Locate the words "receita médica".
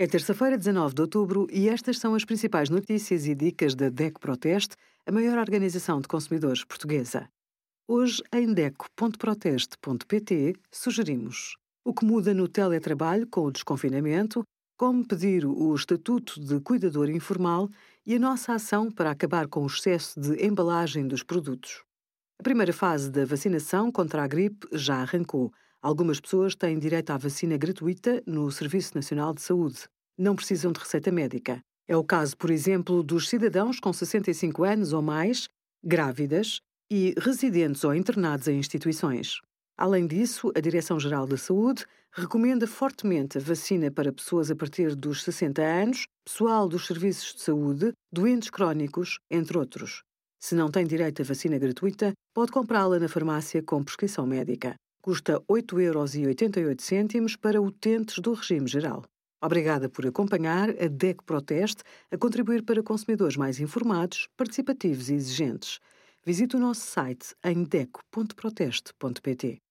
30.80-31.60